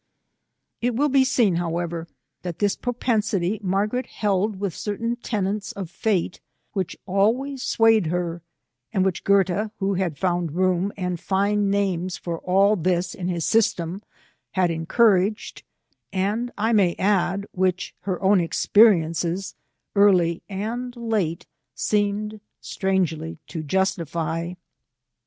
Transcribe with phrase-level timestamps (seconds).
[0.81, 2.07] It will be seen, however,
[2.41, 6.39] that this propensity Margaret held with certain tenets of fate,
[6.73, 8.41] which always swayed her,
[8.91, 13.45] and which Goethe, who had found room and fine names for all this in his
[13.45, 14.01] system,
[14.53, 15.61] had encouraged:
[16.11, 19.53] and, I may add, which her own experiences,
[19.95, 21.45] early and late,
[21.75, 24.55] seemed strangely to justify.